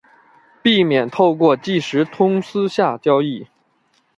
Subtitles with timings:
[0.63, 3.45] 避免透过即时通私下交易